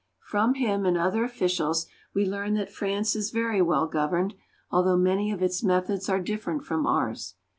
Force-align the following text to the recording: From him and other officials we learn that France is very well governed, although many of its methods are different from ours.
From 0.25 0.55
him 0.55 0.83
and 0.87 0.97
other 0.97 1.23
officials 1.23 1.85
we 2.11 2.25
learn 2.25 2.55
that 2.55 2.71
France 2.71 3.15
is 3.15 3.29
very 3.29 3.61
well 3.61 3.85
governed, 3.85 4.33
although 4.71 4.97
many 4.97 5.31
of 5.31 5.43
its 5.43 5.61
methods 5.63 6.09
are 6.09 6.19
different 6.19 6.65
from 6.65 6.87
ours. 6.87 7.35